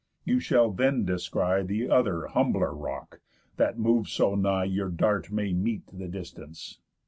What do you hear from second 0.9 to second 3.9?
descry The other humbler rock, that